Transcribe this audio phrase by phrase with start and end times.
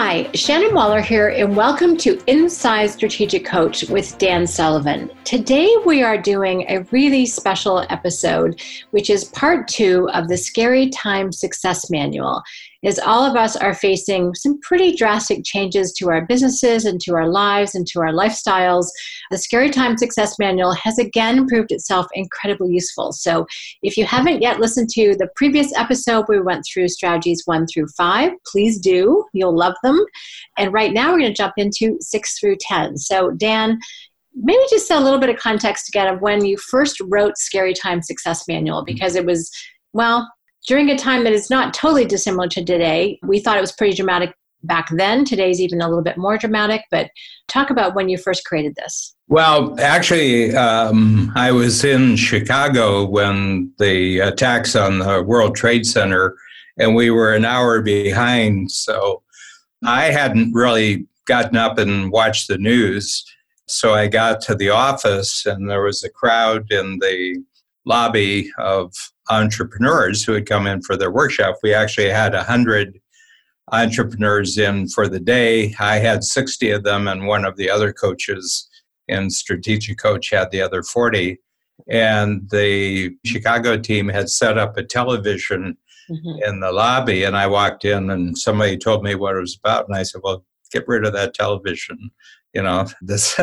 [0.00, 5.10] Hi, Shannon Waller here, and welcome to Inside Strategic Coach with Dan Sullivan.
[5.24, 10.88] Today, we are doing a really special episode, which is part two of the Scary
[10.90, 12.44] Times Success Manual
[12.82, 17.14] is all of us are facing some pretty drastic changes to our businesses and to
[17.14, 18.86] our lives and to our lifestyles.
[19.30, 23.12] The Scary Times Success Manual has again proved itself incredibly useful.
[23.12, 23.46] So
[23.82, 27.88] if you haven't yet listened to the previous episode, we went through strategies one through
[27.96, 28.32] five.
[28.46, 29.98] Please do, you'll love them.
[30.56, 32.96] And right now we're going to jump into six through 10.
[32.98, 33.78] So, Dan,
[34.34, 38.06] maybe just a little bit of context again of when you first wrote Scary Times
[38.06, 39.50] Success Manual because it was,
[39.92, 40.28] well,
[40.68, 43.18] during a time that is not totally dissimilar to today.
[43.22, 45.24] We thought it was pretty dramatic back then.
[45.24, 47.10] Today's even a little bit more dramatic, but
[47.48, 49.16] talk about when you first created this.
[49.28, 56.36] Well, actually, um, I was in Chicago when the attacks on the World Trade Center,
[56.76, 58.70] and we were an hour behind.
[58.70, 59.22] So
[59.86, 63.24] I hadn't really gotten up and watched the news.
[63.68, 67.42] So I got to the office, and there was a crowd in the
[67.86, 68.92] lobby of
[69.30, 71.56] entrepreneurs who had come in for their workshop.
[71.62, 73.00] We actually had 100
[73.72, 75.74] entrepreneurs in for the day.
[75.78, 78.68] I had 60 of them, and one of the other coaches
[79.06, 81.38] in Strategic Coach had the other 40.
[81.88, 85.76] And the Chicago team had set up a television
[86.10, 86.42] mm-hmm.
[86.44, 89.86] in the lobby, and I walked in, and somebody told me what it was about,
[89.86, 92.10] and I said, "Well, get rid of that television."
[92.54, 93.38] you know this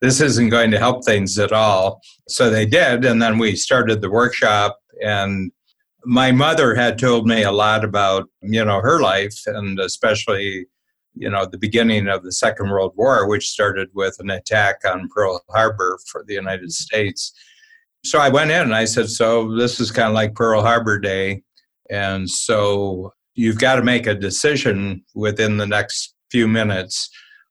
[0.00, 4.00] this isn't going to help things at all so they did and then we started
[4.00, 5.50] the workshop and
[6.04, 10.66] my mother had told me a lot about you know her life and especially
[11.14, 15.08] you know the beginning of the second world war which started with an attack on
[15.14, 16.70] pearl harbor for the united mm-hmm.
[16.70, 17.32] states.
[18.04, 20.98] So i went in and i said so this is kind of like pearl harbor
[20.98, 21.42] day.
[21.90, 27.10] And so you've got to make a decision within the next few minutes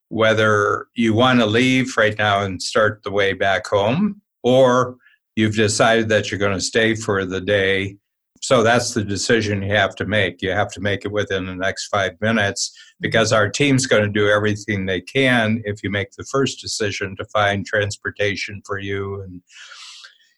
[0.10, 4.96] whether you want to leave right now and start the way back home or
[5.36, 7.98] you've decided that you're going to stay for the day.
[8.42, 10.42] So that's the decision you have to make.
[10.42, 14.10] You have to make it within the next five minutes because our team's going to
[14.10, 19.22] do everything they can if you make the first decision to find transportation for you
[19.22, 19.42] and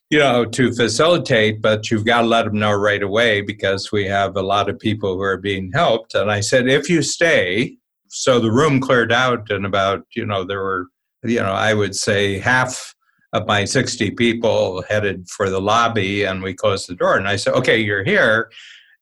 [0.10, 4.06] you know to facilitate but you've got to let them know right away because we
[4.06, 7.76] have a lot of people who are being helped and i said if you stay
[8.08, 10.88] so the room cleared out and about you know there were
[11.24, 12.94] you know i would say half
[13.36, 17.18] of my 60 people headed for the lobby and we closed the door.
[17.18, 18.50] And i said okay you're here.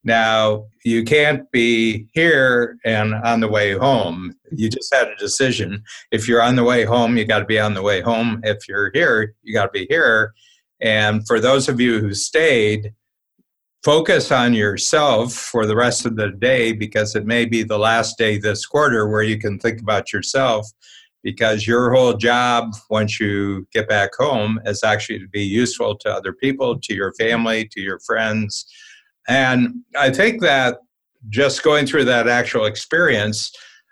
[0.03, 4.35] Now you can't be here and on the way home.
[4.51, 5.83] You just had a decision.
[6.11, 8.41] If you're on the way home you got to be on the way home.
[8.43, 10.33] If you're here you got to be here.
[10.81, 12.93] And for those of you who stayed
[13.83, 18.17] focus on yourself for the rest of the day because it may be the last
[18.17, 20.71] day this quarter where you can think about yourself
[21.23, 26.09] because your whole job once you get back home is actually to be useful to
[26.09, 28.65] other people, to your family, to your friends.
[29.27, 30.77] And I think that
[31.29, 33.51] just going through that actual experience,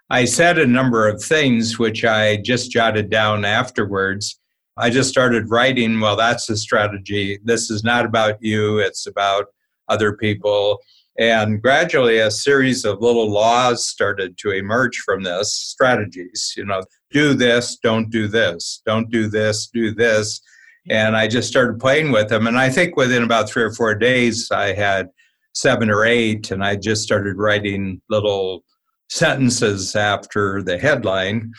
[0.10, 4.38] I said a number of things which I just jotted down afterwards.
[4.78, 7.40] I just started writing, well, that's the strategy.
[7.46, 9.46] This is not about you, it's about
[9.88, 10.80] other people.
[11.18, 16.54] And gradually, a series of little laws started to emerge from this strategies.
[16.58, 20.42] You know, do this, don't do this, don't do this, do this.
[20.90, 22.48] And I just started playing with them.
[22.48, 25.10] And I think within about three or four days, I had
[25.54, 28.64] seven or eight, and I just started writing little
[29.10, 31.52] sentences after the headline.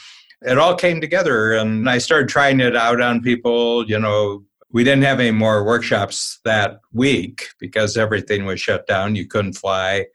[0.43, 3.89] It all came together, and I started trying it out on people.
[3.89, 9.15] You know, we didn't have any more workshops that week because everything was shut down.
[9.15, 10.07] You couldn't fly.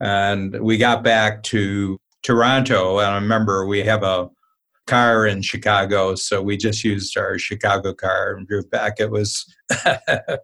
[0.00, 2.98] And we got back to Toronto.
[2.98, 4.28] And I remember we have a
[4.88, 8.94] car in Chicago, so we just used our Chicago car and drove back.
[8.98, 9.44] It was
[9.84, 10.40] there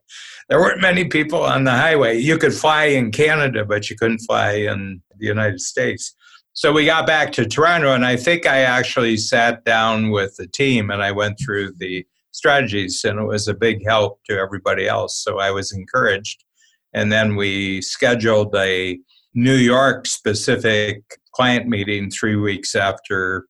[0.50, 2.18] weren't many people on the highway.
[2.18, 6.14] You could fly in Canada, but you couldn't fly in the United States.
[6.52, 10.46] So we got back to Toronto, and I think I actually sat down with the
[10.46, 14.86] team and I went through the strategies, and it was a big help to everybody
[14.86, 15.22] else.
[15.24, 16.44] So I was encouraged.
[16.92, 18.98] And then we scheduled a
[19.34, 21.02] New York specific
[21.32, 23.46] client meeting three weeks after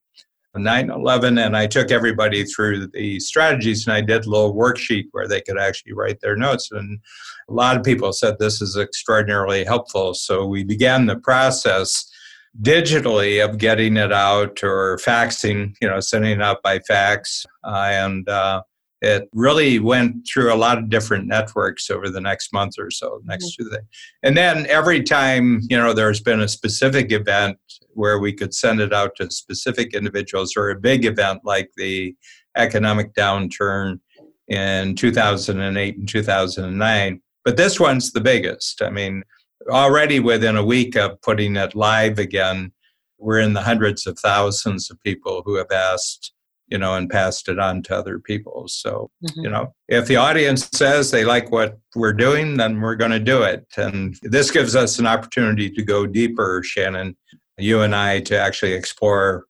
[0.56, 5.08] 9 11 and I took everybody through the strategies and I did a little worksheet
[5.12, 6.70] where they could actually write their notes.
[6.70, 7.00] And
[7.48, 10.14] a lot of people said this is extraordinarily helpful.
[10.14, 12.10] So we began the process
[12.62, 17.44] digitally of getting it out or faxing, you know, sending it out by fax.
[17.64, 18.62] Uh, and uh,
[19.04, 23.20] it really went through a lot of different networks over the next month or so,
[23.24, 23.64] next mm-hmm.
[23.64, 23.82] Tuesday.
[24.22, 27.58] And then every time, you know, there's been a specific event
[27.90, 32.14] where we could send it out to specific individuals or a big event like the
[32.56, 34.00] economic downturn
[34.48, 37.20] in 2008 and 2009.
[37.44, 38.80] But this one's the biggest.
[38.80, 39.22] I mean,
[39.68, 42.72] already within a week of putting it live again,
[43.18, 46.32] we're in the hundreds of thousands of people who have asked,
[46.68, 48.66] you know, and passed it on to other people.
[48.68, 49.40] So, mm-hmm.
[49.42, 53.20] you know, if the audience says they like what we're doing, then we're going to
[53.20, 53.66] do it.
[53.76, 57.16] And this gives us an opportunity to go deeper, Shannon,
[57.58, 59.44] you and I, to actually explore,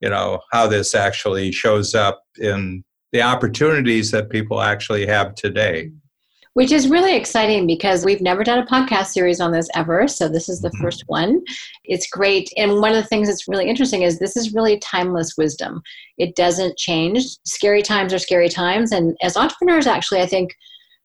[0.00, 5.90] you know, how this actually shows up in the opportunities that people actually have today
[6.56, 10.08] which is really exciting because we've never done a podcast series on this ever.
[10.08, 10.82] So this is the mm-hmm.
[10.82, 11.42] first one.
[11.84, 12.50] It's great.
[12.56, 15.82] And one of the things that's really interesting is this is really timeless wisdom.
[16.16, 17.26] It doesn't change.
[17.44, 18.90] Scary times are scary times.
[18.90, 20.56] And as entrepreneurs, actually, I think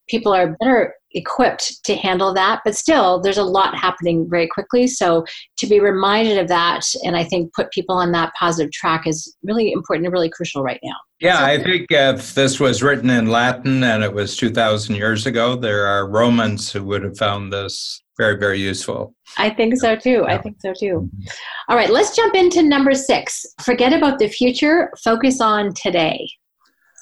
[0.07, 4.87] people are better equipped to handle that but still there's a lot happening very quickly.
[4.87, 5.25] So
[5.57, 9.35] to be reminded of that and i think put people on that positive track is
[9.43, 10.95] really important and really crucial right now.
[11.19, 15.25] Yeah so, i think if this was written in latin and it was 2000 years
[15.25, 19.15] ago there are romans who would have found this very very useful.
[19.37, 20.23] I think so too.
[20.27, 20.35] Yeah.
[20.35, 20.95] i think so too.
[21.07, 21.27] Mm-hmm.
[21.69, 23.45] all right let's jump into number six.
[23.63, 26.29] Forget about the future focus on today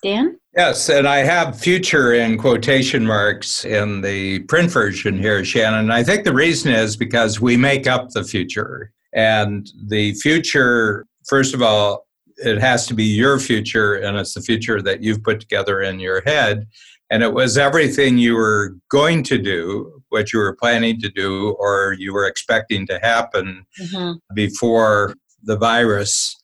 [0.04, 5.92] dan Yes, and I have future in quotation marks in the print version here, Shannon.
[5.92, 8.92] I think the reason is because we make up the future.
[9.14, 12.08] And the future, first of all,
[12.38, 16.00] it has to be your future, and it's the future that you've put together in
[16.00, 16.68] your head.
[17.12, 21.56] And it was everything you were going to do, what you were planning to do,
[21.60, 24.14] or you were expecting to happen mm-hmm.
[24.34, 26.36] before the virus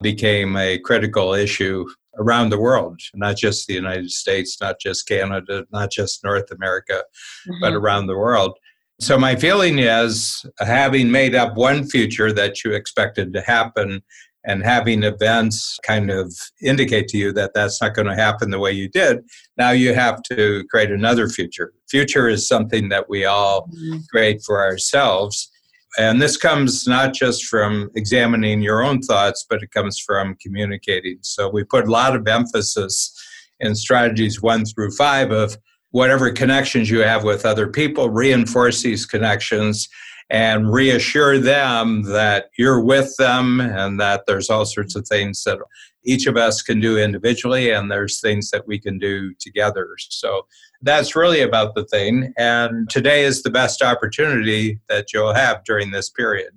[0.00, 1.86] became a critical issue
[2.18, 7.04] around the world, not just the United States, not just Canada, not just North America,
[7.48, 7.60] mm-hmm.
[7.60, 8.56] but around the world.
[9.00, 14.02] So, my feeling is having made up one future that you expected to happen
[14.44, 18.58] and having events kind of indicate to you that that's not going to happen the
[18.58, 19.18] way you did,
[19.56, 21.72] now you have to create another future.
[21.88, 23.98] Future is something that we all mm-hmm.
[24.10, 25.50] create for ourselves.
[25.98, 31.18] And this comes not just from examining your own thoughts, but it comes from communicating.
[31.22, 33.12] So we put a lot of emphasis
[33.58, 35.58] in strategies one through five of
[35.90, 39.88] whatever connections you have with other people, reinforce these connections
[40.30, 45.58] and reassure them that you're with them and that there's all sorts of things that
[46.04, 49.88] each of us can do individually and there's things that we can do together.
[49.98, 50.46] So
[50.82, 52.32] that's really about the thing.
[52.38, 56.52] And today is the best opportunity that you'll have during this period.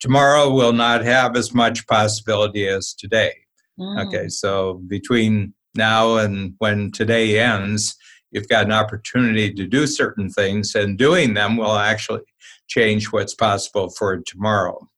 [0.00, 3.34] Tomorrow will not have as much possibility as today.
[3.78, 4.06] Mm.
[4.06, 7.96] Okay, so between now and when today ends,
[8.30, 12.22] you've got an opportunity to do certain things, and doing them will actually
[12.68, 14.88] change what's possible for tomorrow.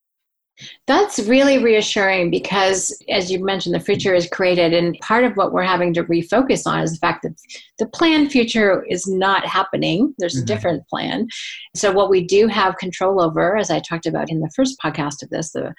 [0.86, 5.52] That's really reassuring because, as you mentioned, the future is created, and part of what
[5.52, 7.34] we're having to refocus on is the fact that
[7.78, 10.14] the planned future is not happening.
[10.18, 10.44] There's mm-hmm.
[10.44, 11.26] a different plan.
[11.74, 15.22] So, what we do have control over, as I talked about in the first podcast
[15.22, 15.74] of this, the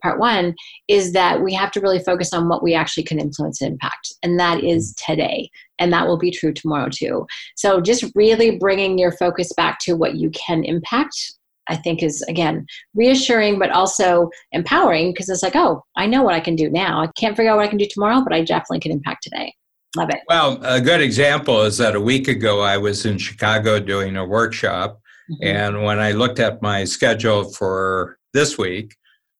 [0.00, 0.54] part one,
[0.86, 4.14] is that we have to really focus on what we actually can influence and impact,
[4.22, 5.12] and that is mm-hmm.
[5.12, 5.50] today,
[5.80, 7.26] and that will be true tomorrow too.
[7.56, 11.34] So, just really bringing your focus back to what you can impact
[11.70, 16.34] I think is again reassuring but also empowering because it's like, oh, I know what
[16.34, 17.02] I can do now.
[17.02, 19.54] I can't figure out what I can do tomorrow, but I definitely can impact today.
[19.96, 20.20] Love it.
[20.28, 24.24] Well, a good example is that a week ago I was in Chicago doing a
[24.24, 25.00] workshop.
[25.30, 25.56] Mm-hmm.
[25.56, 28.96] And when I looked at my schedule for this week,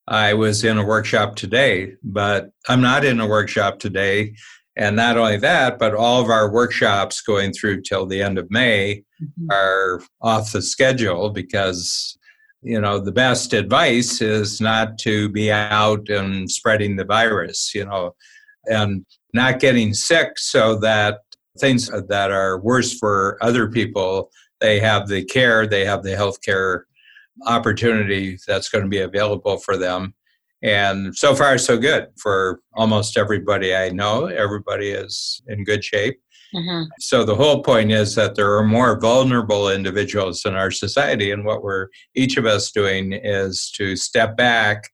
[0.09, 4.35] I was in a workshop today, but I'm not in a workshop today.
[4.76, 8.50] And not only that, but all of our workshops going through till the end of
[8.50, 9.47] May mm-hmm.
[9.52, 12.19] are off the schedule because
[12.62, 17.85] you know the best advice is not to be out and spreading the virus you
[17.85, 18.14] know
[18.67, 21.21] and not getting sick so that
[21.59, 26.40] things that are worse for other people they have the care they have the health
[26.43, 26.87] care
[27.47, 30.14] opportunity that's going to be available for them.
[30.62, 34.26] And so far so good for almost everybody i know.
[34.26, 36.21] Everybody is in good shape
[36.54, 36.85] Mm-hmm.
[36.99, 41.45] So the whole point is that there are more vulnerable individuals in our society, and
[41.45, 44.90] what we're each of us doing is to step back.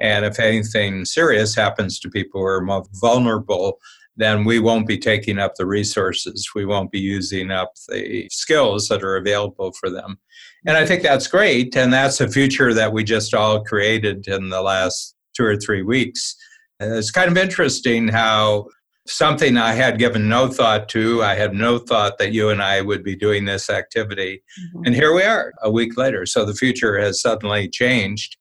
[0.00, 3.78] And if anything serious happens to people who are more vulnerable,
[4.16, 6.50] then we won't be taking up the resources.
[6.54, 10.18] We won't be using up the skills that are available for them.
[10.66, 11.76] And I think that's great.
[11.76, 15.82] And that's a future that we just all created in the last two or three
[15.82, 16.36] weeks.
[16.80, 18.66] It's kind of interesting how
[19.06, 21.22] something I had given no thought to.
[21.22, 24.42] I had no thought that you and I would be doing this activity.
[24.60, 24.86] Mm-hmm.
[24.86, 26.26] And here we are a week later.
[26.26, 28.36] So the future has suddenly changed.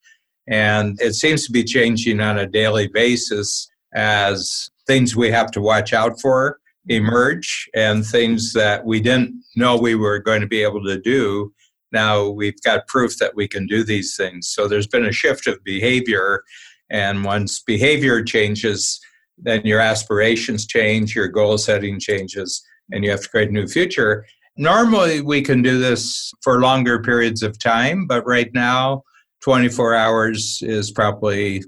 [0.47, 5.61] And it seems to be changing on a daily basis as things we have to
[5.61, 10.63] watch out for emerge and things that we didn't know we were going to be
[10.63, 11.53] able to do.
[11.91, 14.47] Now we've got proof that we can do these things.
[14.47, 16.43] So there's been a shift of behavior.
[16.89, 18.99] And once behavior changes,
[19.41, 23.67] then your aspirations change, your goal setting changes, and you have to create a new
[23.67, 24.25] future.
[24.57, 29.03] Normally, we can do this for longer periods of time, but right now,
[29.41, 31.63] 24 hours is probably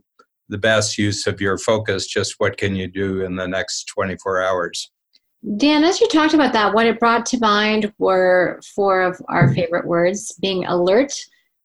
[0.49, 2.05] the best use of your focus.
[2.05, 4.91] Just what can you do in the next 24 hours?
[5.57, 9.53] Dan, as you talked about that, what it brought to mind were four of our
[9.53, 11.13] favorite words being alert,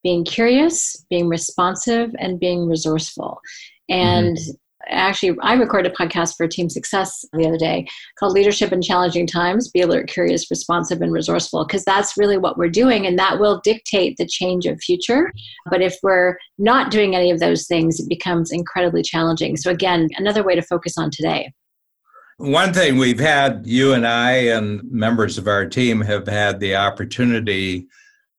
[0.03, 3.41] being curious, being responsive, and being resourceful.
[3.89, 4.53] And mm-hmm
[4.89, 7.87] actually i recorded a podcast for team success the other day
[8.19, 12.57] called leadership in challenging times be alert curious responsive and resourceful because that's really what
[12.57, 15.33] we're doing and that will dictate the change of future.
[15.71, 19.57] But if we're not doing any of those things it becomes incredibly challenging.
[19.57, 21.53] So again another way to focus on today.
[22.39, 26.77] One thing we've had you and i and members of our team have had the
[26.77, 27.87] opportunity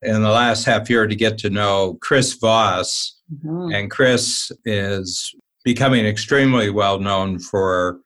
[0.03, 3.15] in the last half year to get to know chris voss.
[3.33, 3.73] Mm-hmm.
[3.73, 5.35] And Chris is
[5.67, 7.99] becoming extremely well known for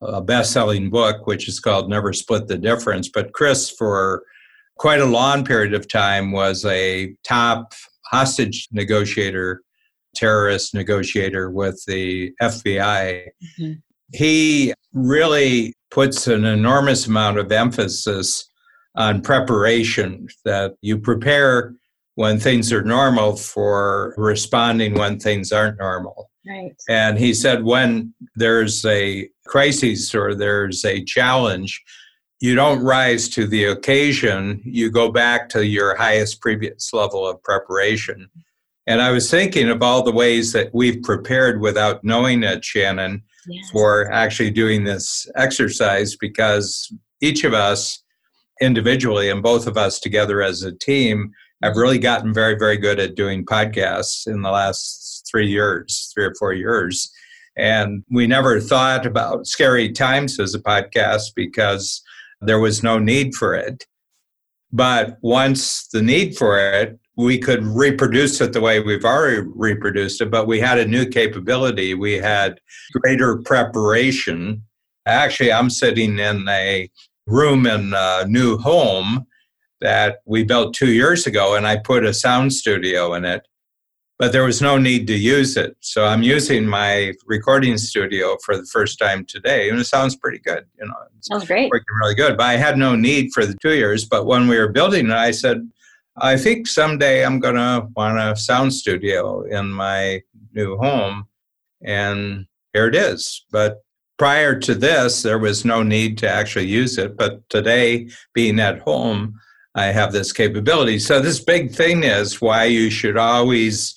[0.00, 3.10] a best selling book, which is called Never Split the Difference.
[3.10, 4.22] But Chris, for
[4.78, 7.74] quite a long period of time, was a top
[8.06, 9.60] hostage negotiator,
[10.16, 13.26] terrorist negotiator with the FBI.
[13.60, 13.72] Mm-hmm.
[14.14, 18.48] He really puts an enormous amount of emphasis
[18.96, 21.74] on preparation, that you prepare
[22.14, 26.30] when things are normal for responding when things aren't normal.
[26.46, 26.74] Right.
[26.88, 31.82] And he said when there's a crisis or there's a challenge,
[32.40, 37.40] you don't rise to the occasion, you go back to your highest previous level of
[37.44, 38.28] preparation.
[38.88, 43.22] And I was thinking of all the ways that we've prepared without knowing it, Shannon,
[43.46, 43.70] yes.
[43.70, 48.02] for actually doing this exercise because each of us
[48.60, 51.30] individually and both of us together as a team
[51.62, 51.80] have mm-hmm.
[51.80, 55.01] really gotten very, very good at doing podcasts in the last
[55.32, 57.10] three years, three or four years.
[57.56, 62.02] And we never thought about Scary Times as a podcast because
[62.40, 63.86] there was no need for it.
[64.72, 70.20] But once the need for it, we could reproduce it the way we've already reproduced
[70.22, 71.92] it, but we had a new capability.
[71.92, 72.58] We had
[72.92, 74.62] greater preparation.
[75.06, 76.88] Actually, I'm sitting in a
[77.26, 79.26] room in a new home
[79.82, 83.46] that we built two years ago, and I put a sound studio in it
[84.22, 85.76] but there was no need to use it.
[85.80, 90.38] So I'm using my recording studio for the first time today, and it sounds pretty
[90.38, 90.64] good.
[90.78, 92.36] You know, sounds great, working really good.
[92.36, 94.04] But I had no need for the two years.
[94.04, 95.68] But when we were building it, I said,
[96.18, 100.22] I think someday I'm going to want a sound studio in my
[100.54, 101.26] new home,
[101.84, 103.44] and here it is.
[103.50, 103.82] But
[104.18, 107.16] prior to this, there was no need to actually use it.
[107.16, 109.40] But today, being at home,
[109.74, 111.00] I have this capability.
[111.00, 113.96] So this big thing is why you should always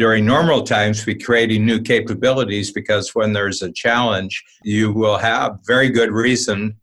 [0.00, 5.58] during normal times be creating new capabilities because when there's a challenge, you will have
[5.66, 6.74] very good reason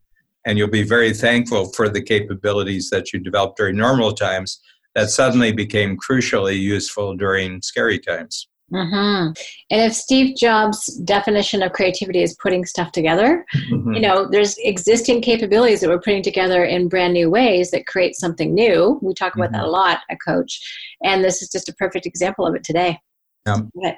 [0.46, 4.60] and you'll be very thankful for the capabilities that you developed during normal times
[4.94, 8.46] that suddenly became crucially useful during scary times.
[8.72, 9.32] Mm-hmm.
[9.70, 13.94] And if Steve Jobs' definition of creativity is putting stuff together, mm-hmm.
[13.94, 18.14] you know, there's existing capabilities that we're putting together in brand new ways that create
[18.14, 19.00] something new.
[19.02, 19.54] We talk about mm-hmm.
[19.54, 20.60] that a lot at Coach.
[21.02, 23.00] And this is just a perfect example of it today.
[23.46, 23.94] Yeah.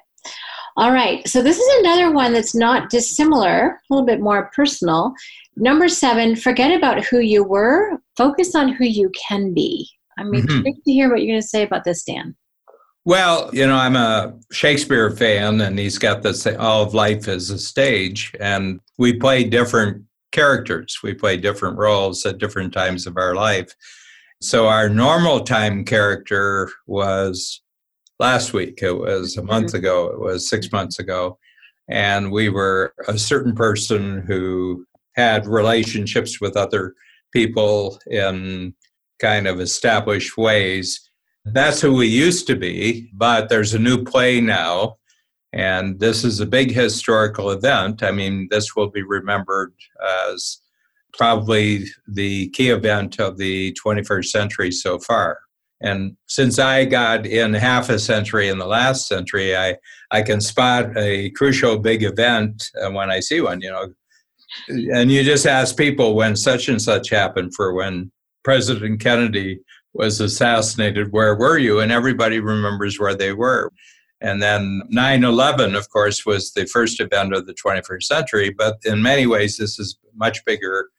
[0.76, 1.26] All right.
[1.26, 5.12] So this is another one that's not dissimilar, a little bit more personal.
[5.56, 9.88] Number seven, forget about who you were, focus on who you can be.
[10.18, 10.48] I'm mm-hmm.
[10.48, 12.36] intrigued to hear what you're going to say about this, Dan.
[13.04, 17.50] Well, you know, I'm a Shakespeare fan, and he's got this all of life is
[17.50, 20.98] a stage, and we play different characters.
[21.02, 23.74] We play different roles at different times of our life.
[24.42, 27.62] So our normal time character was
[28.20, 28.80] last week.
[28.82, 29.78] It was a month mm-hmm.
[29.78, 30.06] ago.
[30.08, 31.38] It was six months ago.
[31.88, 34.84] And we were a certain person who
[35.16, 36.94] had relationships with other
[37.32, 38.74] people in
[39.20, 41.00] kind of established ways.
[41.44, 44.98] That's who we used to be, but there's a new play now.
[45.52, 48.04] And this is a big historical event.
[48.04, 49.72] I mean, this will be remembered
[50.28, 50.60] as
[51.12, 55.40] probably the key event of the 21st century so far.
[55.82, 59.76] And since I got in half a century in the last century, I,
[60.10, 63.60] I can spot a crucial big event uh, when I see one.
[63.62, 63.94] You know,
[64.68, 68.12] and you just ask people when such and such happened for when
[68.44, 69.60] President Kennedy
[69.92, 71.80] was assassinated, where were you?
[71.80, 73.72] And everybody remembers where they were.
[74.20, 78.76] And then 9 11, of course, was the first event of the 21st century, but
[78.84, 80.90] in many ways, this is much bigger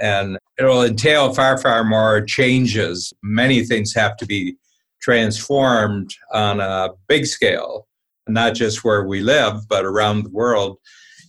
[0.00, 3.12] and it'll entail far, far more changes.
[3.22, 4.56] Many things have to be
[5.00, 7.86] transformed on a big scale,
[8.26, 10.78] not just where we live, but around the world.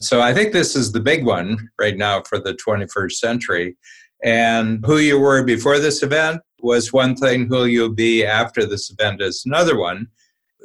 [0.01, 3.77] So I think this is the big one right now for the 21st century.
[4.23, 8.89] And who you were before this event was one thing, who you'll be after this
[8.89, 10.07] event is another one.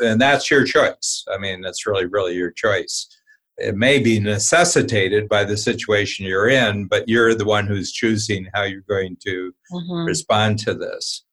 [0.00, 1.24] And that's your choice.
[1.32, 3.06] I mean, that's really, really your choice.
[3.56, 8.48] It may be necessitated by the situation you're in, but you're the one who's choosing
[8.52, 10.06] how you're going to mm-hmm.
[10.06, 11.24] respond to this.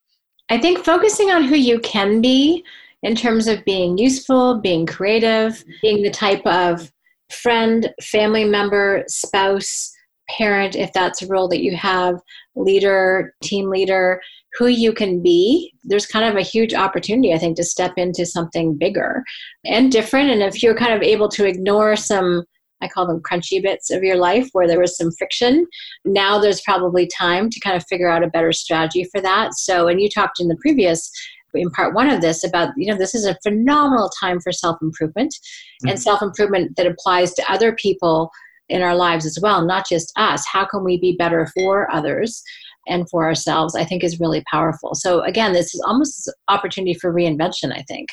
[0.49, 2.63] I think focusing on who you can be
[3.03, 6.91] in terms of being useful, being creative, being the type of
[7.31, 9.91] friend, family member, spouse,
[10.29, 12.19] parent, if that's a role that you have,
[12.55, 14.21] leader, team leader,
[14.57, 18.25] who you can be, there's kind of a huge opportunity, I think, to step into
[18.25, 19.23] something bigger
[19.65, 20.29] and different.
[20.29, 22.43] And if you're kind of able to ignore some,
[22.81, 25.65] I call them crunchy bits of your life where there was some friction,
[26.03, 29.53] now there's probably time to kind of figure out a better strategy for that.
[29.53, 31.09] So, and you talked in the previous
[31.53, 34.77] in part one of this about you know this is a phenomenal time for self
[34.81, 35.89] improvement mm-hmm.
[35.89, 38.31] and self improvement that applies to other people
[38.69, 42.41] in our lives as well not just us how can we be better for others
[42.87, 44.95] and for ourselves i think is really powerful.
[44.95, 48.09] So again this is almost opportunity for reinvention i think.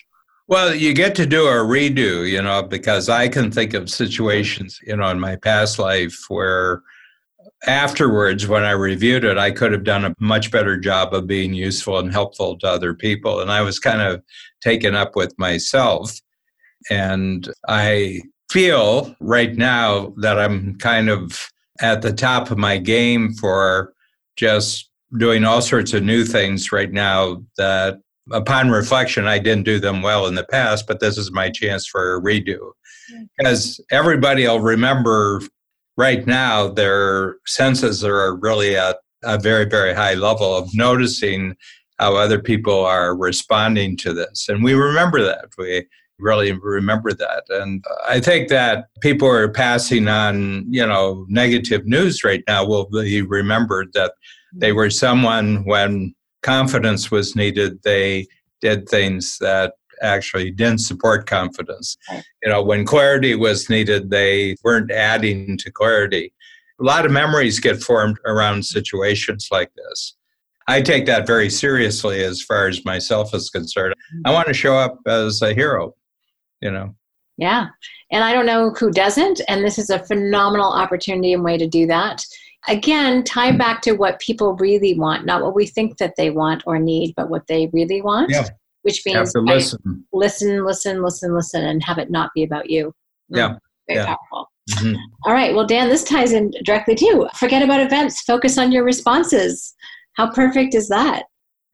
[0.46, 4.78] Well you get to do a redo you know because i can think of situations
[4.86, 6.82] you know in my past life where
[7.66, 11.52] afterwards when i reviewed it i could have done a much better job of being
[11.54, 13.40] useful and helpful to other people.
[13.40, 14.22] And i was kind of
[14.60, 16.20] taken up with myself.
[16.90, 18.20] And i
[18.50, 23.92] feel right now that i'm kind of at the top of my game for
[24.38, 27.98] just doing all sorts of new things right now that
[28.30, 31.86] upon reflection i didn't do them well in the past but this is my chance
[31.86, 32.58] for a redo.
[33.10, 33.24] Mm-hmm.
[33.38, 35.40] Because everybody will remember
[35.96, 41.56] right now their senses are really at a very very high level of noticing
[41.98, 44.48] how other people are responding to this.
[44.48, 45.46] And we remember that.
[45.58, 45.86] We
[46.18, 47.44] really remember that.
[47.48, 52.86] And I think that people are passing on, you know, negative news right now will
[52.86, 54.14] be remembered that
[54.52, 58.26] they were someone when confidence was needed, they
[58.60, 61.96] did things that actually didn't support confidence.
[62.42, 66.32] You know, when clarity was needed, they weren't adding to clarity.
[66.80, 70.14] A lot of memories get formed around situations like this.
[70.68, 73.94] I take that very seriously as far as myself is concerned.
[74.24, 75.94] I want to show up as a hero
[76.60, 76.94] you know?
[77.38, 77.68] Yeah.
[78.10, 81.66] And i don't know who doesn't and this is a phenomenal opportunity and way to
[81.66, 82.24] do that.
[82.66, 83.58] Again tie hmm.
[83.58, 87.14] back to what people really want not what we think that they want or need
[87.16, 88.46] but what they really want yeah.
[88.82, 90.04] which means listen.
[90.12, 92.88] listen listen listen listen and have it not be about you.
[93.32, 93.54] Mm, yeah.
[93.86, 94.06] Very yeah.
[94.06, 94.50] powerful.
[94.70, 94.96] Mm-hmm.
[95.24, 95.54] All right.
[95.54, 98.22] Well dan this ties in directly too forget about events.
[98.22, 99.74] Focus on your responses.
[100.14, 101.22] How perfect is that?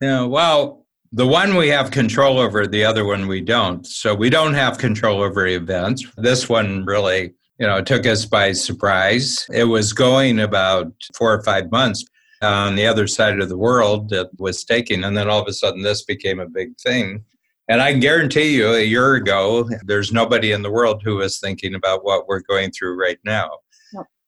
[0.03, 0.25] Yeah.
[0.25, 0.84] Well
[1.15, 3.87] the one we have control over, the other one we don't.
[3.87, 6.05] So we don't have control over events.
[6.17, 9.47] This one really, you know, took us by surprise.
[9.53, 12.05] It was going about four or five months
[12.43, 15.05] on the other side of the world that was taking.
[15.05, 17.25] And then all of a sudden, this became a big thing.
[17.69, 21.77] And I guarantee you, a year ago, there's nobody in the world who was thinking
[21.77, 23.51] about what we're going through right now.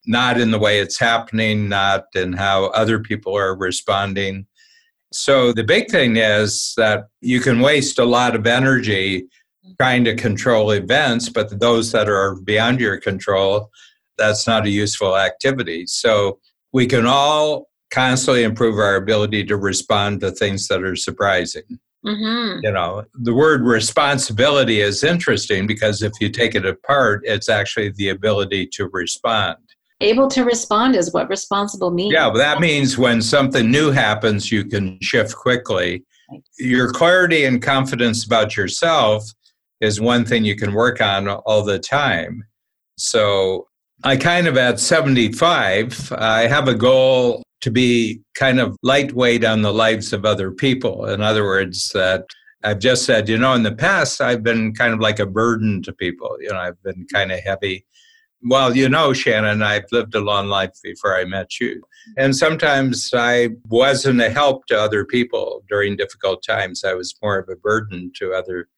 [0.07, 4.47] Not in the way it's happening, not in how other people are responding.
[5.13, 9.27] So the big thing is that you can waste a lot of energy
[9.81, 13.71] trying to control events, but those that are beyond your control,
[14.19, 15.87] that's not a useful activity.
[15.87, 16.39] So
[16.73, 21.63] we can all constantly improve our ability to respond to things that are surprising.
[22.05, 22.61] Mm-hmm.
[22.63, 27.93] You know, the word responsibility is interesting because if you take it apart, it's actually
[27.97, 29.57] the ability to respond
[30.01, 32.13] able to respond is what responsible means.
[32.13, 36.05] Yeah, well, that means when something new happens, you can shift quickly.
[36.31, 36.43] Right.
[36.59, 39.25] Your clarity and confidence about yourself
[39.81, 42.45] is one thing you can work on all the time.
[42.99, 43.69] So
[44.05, 49.63] I kind of at 75, I have a goal to be kind of lightweight on
[49.63, 51.07] the lives of other people.
[51.07, 52.27] In other words, that
[52.63, 55.83] I've just said, you know, in the past, I've been kind of like a burden
[55.83, 56.37] to people.
[56.41, 57.87] You know, I've been kind of heavy
[58.43, 61.83] well, you know, Shannon, I've lived a long life before I met you.
[62.17, 66.85] And sometimes I wasn't a help to other people during difficult times.
[66.85, 68.69] I was more of a burden to other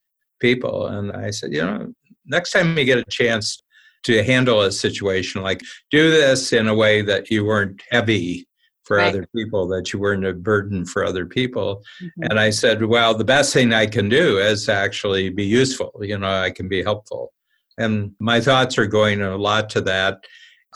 [0.41, 0.87] people.
[0.87, 1.93] And I said, you know,
[2.27, 3.63] next time you get a chance
[4.05, 8.47] to handle a situation like do this in a way that you weren't heavy
[8.85, 9.09] for right.
[9.09, 11.83] other people, that you weren't a burden for other people.
[12.03, 12.23] Mm-hmm.
[12.31, 15.93] And I said, well, the best thing I can do is actually be useful.
[16.01, 17.33] You know, I can be helpful.
[17.79, 20.25] And my thoughts are going a lot to that.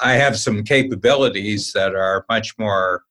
[0.00, 3.02] I have some capabilities that are much more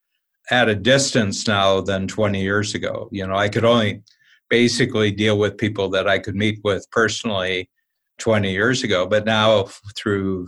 [0.49, 3.09] at a distance now than 20 years ago.
[3.11, 4.01] You know, I could only
[4.49, 7.69] basically deal with people that I could meet with personally
[8.19, 10.47] 20 years ago, but now through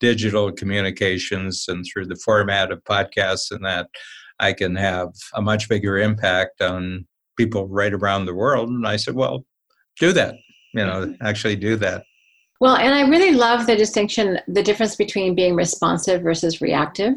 [0.00, 3.88] digital communications and through the format of podcasts and that
[4.40, 8.68] I can have a much bigger impact on people right around the world.
[8.68, 9.44] And I said, well,
[9.98, 10.34] do that,
[10.74, 12.04] you know, actually do that.
[12.60, 17.16] Well, and I really love the distinction, the difference between being responsive versus reactive.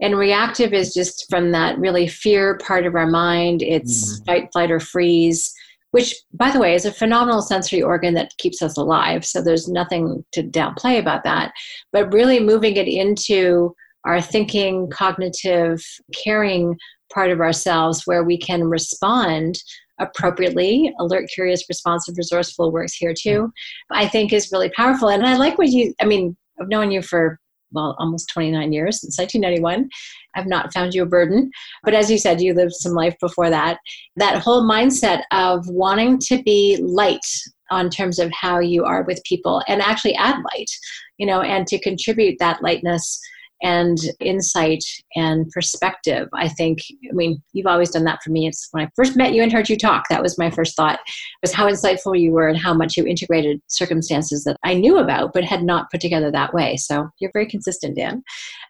[0.00, 3.62] And reactive is just from that really fear part of our mind.
[3.62, 4.24] It's mm-hmm.
[4.24, 5.54] fight, flight, or freeze
[5.92, 9.24] which, by the way, is a phenomenal sensory organ that keeps us alive.
[9.24, 11.52] So there's nothing to downplay about that.
[11.92, 15.84] But really moving it into our thinking, cognitive,
[16.24, 16.76] caring
[17.12, 19.62] part of ourselves where we can respond
[20.02, 20.92] appropriately.
[20.98, 23.52] Alert, curious, responsive, resourceful works here too,
[23.90, 25.08] I think is really powerful.
[25.08, 27.38] And I like what you, I mean, I've known you for
[27.72, 29.88] well, almost 29 years since 1991.
[30.34, 31.50] I've not found you a burden.
[31.82, 33.78] But as you said, you lived some life before that.
[34.16, 37.26] That whole mindset of wanting to be light
[37.70, 40.70] on terms of how you are with people and actually add light,
[41.18, 43.18] you know, and to contribute that lightness
[43.62, 46.28] and insight and perspective.
[46.34, 48.46] I think, I mean, you've always done that for me.
[48.46, 50.98] It's when I first met you and heard you talk, that was my first thought,
[51.40, 55.32] was how insightful you were and how much you integrated circumstances that I knew about
[55.32, 56.76] but had not put together that way.
[56.76, 58.22] So you're very consistent, Dan.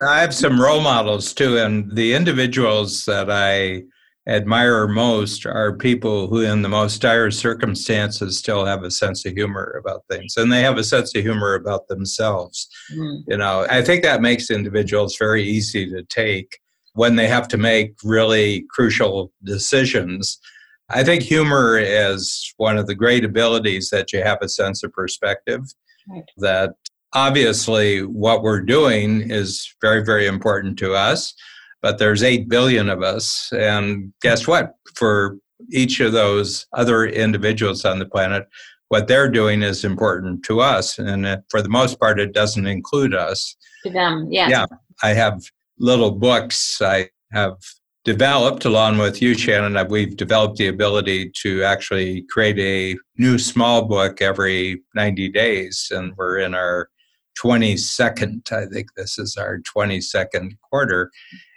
[0.02, 3.84] I have some role models too, and the individuals that I
[4.26, 9.32] admire most are people who, in the most dire circumstances, still have a sense of
[9.32, 12.68] humor about things, and they have a sense of humor about themselves.
[12.92, 13.22] Mm.
[13.26, 16.58] You know, I think that makes individuals very easy to take
[16.94, 20.38] when they have to make really crucial decisions.
[20.90, 24.92] I think humor is one of the great abilities that you have a sense of
[24.92, 25.62] perspective.
[26.08, 26.24] Right.
[26.38, 26.74] That
[27.14, 31.34] obviously what we're doing is very, very important to us
[31.82, 33.52] but there's 8 billion of us.
[33.52, 34.74] And guess what?
[34.94, 35.36] For
[35.70, 38.46] each of those other individuals on the planet,
[38.88, 40.98] what they're doing is important to us.
[40.98, 43.56] And for the most part, it doesn't include us.
[43.84, 44.48] To them, yeah.
[44.48, 44.66] Yeah.
[45.02, 45.42] I have
[45.78, 47.56] little books I have
[48.04, 49.72] developed along with you, Shannon.
[49.74, 55.88] that We've developed the ability to actually create a new small book every 90 days.
[55.90, 56.88] And we're in our
[57.42, 61.10] 22nd, I think this is our 22nd quarter.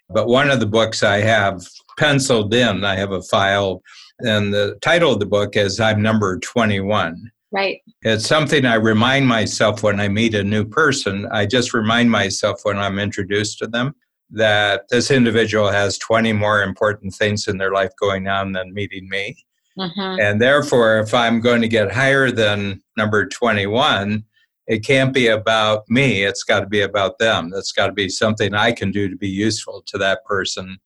[0.10, 3.82] But one of the books I have penciled in, I have a file,
[4.20, 7.32] and the title of the book is I'm Number 21.
[7.52, 7.82] Right.
[8.02, 11.28] It's something I remind myself when I meet a new person.
[11.32, 13.96] I just remind myself when I'm introduced to them
[14.32, 19.08] that this individual has 20 more important things in their life going on than meeting
[19.08, 19.38] me.
[19.78, 20.20] Mm-hmm.
[20.20, 24.24] And therefore, if I'm going to get higher than number 21,
[24.68, 28.10] it can't be about me it's got to be about them that's got to be
[28.10, 30.78] something i can do to be useful to that person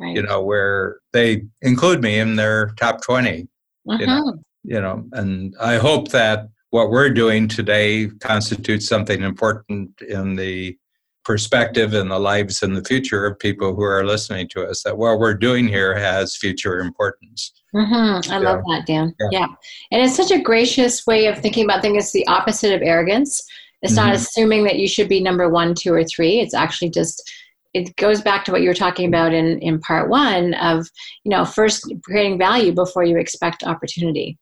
[0.00, 0.14] right.
[0.14, 3.48] you know where they include me in their top 20
[3.88, 3.98] uh-huh.
[3.98, 4.38] you, know, mm-hmm.
[4.64, 10.76] you know and i hope that what we're doing today constitutes something important in the
[11.24, 14.96] perspective and the lives and the future of people who are listening to us that
[14.96, 18.32] what we're doing here has future importance Mm-hmm.
[18.32, 18.38] I yeah.
[18.38, 19.14] love that, Dan.
[19.20, 19.40] Yeah.
[19.40, 19.46] yeah.
[19.92, 22.02] And it's such a gracious way of thinking about things.
[22.02, 23.46] It's the opposite of arrogance.
[23.82, 24.06] It's mm-hmm.
[24.06, 26.40] not assuming that you should be number one, two, or three.
[26.40, 27.30] It's actually just,
[27.74, 30.88] it goes back to what you were talking about in, in part one of,
[31.24, 34.38] you know, first creating value before you expect opportunity.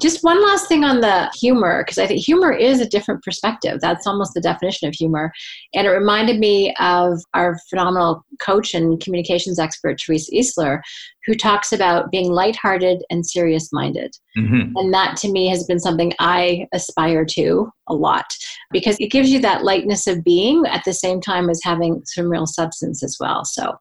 [0.00, 3.80] Just one last thing on the humor, because I think humor is a different perspective.
[3.80, 5.32] That's almost the definition of humor.
[5.74, 10.80] And it reminded me of our phenomenal coach and communications expert, Therese Easler,
[11.24, 14.14] who talks about being lighthearted and serious minded.
[14.36, 14.76] Mm-hmm.
[14.76, 18.26] And that to me has been something I aspire to a lot
[18.70, 22.28] because it gives you that lightness of being at the same time as having some
[22.28, 23.44] real substance as well.
[23.44, 23.76] So,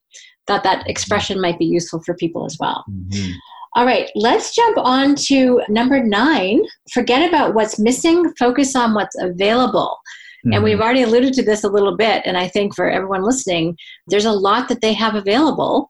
[0.47, 2.83] thought that expression might be useful for people as well.
[2.89, 3.31] Mm-hmm.
[3.75, 6.63] All right, let's jump on to number nine.
[6.93, 9.97] Forget about what's missing, focus on what's available.
[10.45, 10.53] Mm-hmm.
[10.53, 12.21] And we've already alluded to this a little bit.
[12.25, 15.89] And I think for everyone listening, there's a lot that they have available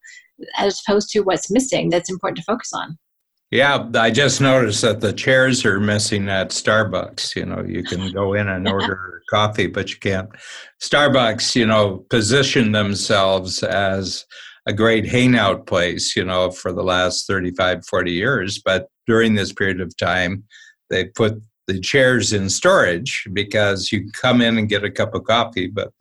[0.58, 2.98] as opposed to what's missing that's important to focus on.
[3.52, 7.36] Yeah, I just noticed that the chairs are missing at Starbucks.
[7.36, 10.30] You know, you can go in and order coffee, but you can't.
[10.82, 14.26] Starbucks, you know, position themselves as
[14.68, 18.62] a great hangout place, you know, for the last 35, 40 years.
[18.64, 20.44] But during this period of time,
[20.90, 25.24] they put the chairs in storage because you come in and get a cup of
[25.24, 25.92] coffee, but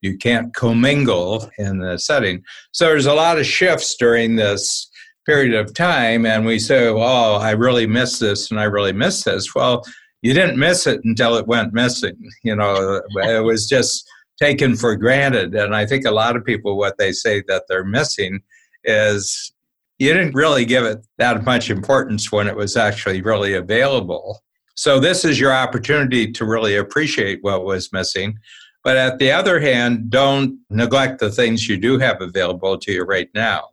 [0.00, 2.42] you can't commingle in the setting.
[2.72, 4.90] So there's a lot of shifts during this
[5.26, 9.24] period of time, and we say, "Oh, I really miss this, and I really miss
[9.24, 9.84] this." Well,
[10.22, 12.16] you didn't miss it until it went missing.
[12.42, 14.08] You know, it was just
[14.40, 15.54] taken for granted.
[15.54, 18.40] And I think a lot of people, what they say that they're missing
[18.84, 19.52] is
[19.98, 24.42] you didn't really give it that much importance when it was actually really available.
[24.76, 28.38] So, this is your opportunity to really appreciate what was missing.
[28.84, 33.02] But at the other hand, don't neglect the things you do have available to you
[33.02, 33.70] right now.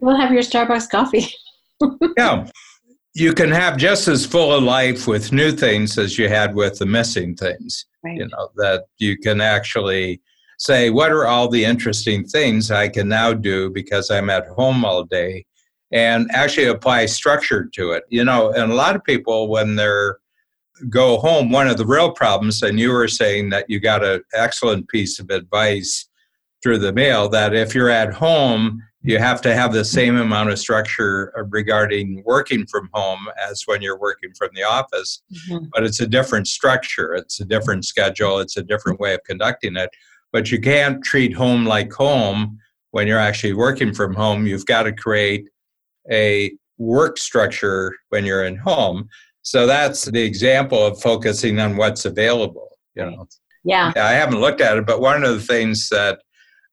[0.00, 1.26] We'll have your Starbucks coffee.
[2.16, 2.46] yeah.
[3.14, 6.78] You can have just as full a life with new things as you had with
[6.78, 7.84] the missing things.
[8.08, 8.18] Right.
[8.18, 10.20] You know, that you can actually
[10.58, 14.84] say, what are all the interesting things I can now do because I'm at home
[14.84, 15.46] all day?
[15.90, 18.04] And actually apply structure to it.
[18.10, 20.18] You know, and a lot of people, when they're
[20.88, 24.22] go home, one of the real problems, and you were saying that you got an
[24.34, 26.08] excellent piece of advice
[26.62, 30.50] through the mail that if you're at home, you have to have the same amount
[30.50, 35.66] of structure regarding working from home as when you're working from the office, mm-hmm.
[35.72, 39.76] but it's a different structure, it's a different schedule, it's a different way of conducting
[39.76, 39.90] it.
[40.32, 42.58] But you can't treat home like home
[42.90, 44.46] when you're actually working from home.
[44.46, 45.48] You've got to create
[46.10, 49.08] a work structure when you're in home.
[49.42, 52.68] So that's the example of focusing on what's available.
[52.94, 53.28] You know.
[53.64, 53.92] Yeah.
[53.96, 56.20] I haven't looked at it, but one of the things that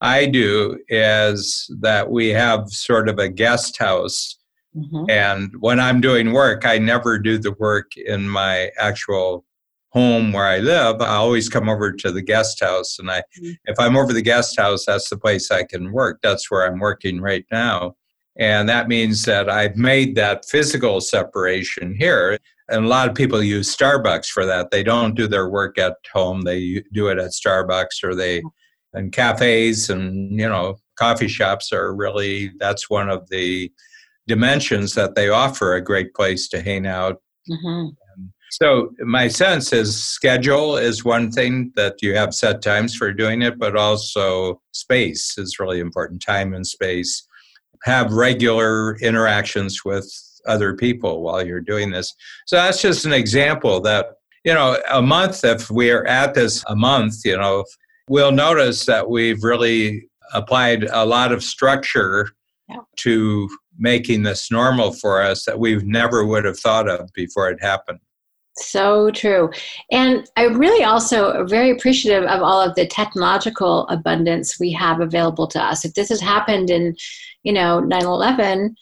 [0.05, 4.37] I do is that we have sort of a guest house.
[4.75, 5.09] Mm-hmm.
[5.09, 9.45] And when I'm doing work, I never do the work in my actual
[9.89, 11.01] home where I live.
[11.01, 12.99] I always come over to the guest house.
[12.99, 13.53] And I, mm-hmm.
[13.65, 16.19] if I'm over the guest house, that's the place I can work.
[16.21, 17.95] That's where I'm working right now.
[18.37, 22.37] And that means that I've made that physical separation here.
[22.69, 24.69] And a lot of people use Starbucks for that.
[24.69, 28.43] They don't do their work at home, they do it at Starbucks or they,
[28.95, 33.71] and cafes and, you know, coffee shops are really, that's one of the
[34.27, 37.21] dimensions that they offer a great place to hang out.
[37.49, 37.89] Mm-hmm.
[38.51, 43.41] So, my sense is schedule is one thing that you have set times for doing
[43.41, 47.27] it, but also space is really important time and space.
[47.83, 50.09] Have regular interactions with
[50.47, 52.13] other people while you're doing this.
[52.45, 54.05] So that's just an example that,
[54.45, 57.65] you know, a month, if we're at this a month, you know,
[58.09, 62.29] we'll notice that we've really applied a lot of structure
[62.69, 62.77] yeah.
[62.97, 67.61] to making this normal for us that we never would have thought of before it
[67.61, 67.99] happened.
[68.57, 69.51] So true.
[69.91, 75.45] And I really also very appreciative of all of the technological abundance we have available
[75.47, 75.83] to us.
[75.83, 76.95] If this has happened in,
[77.43, 78.75] you know, 9/11,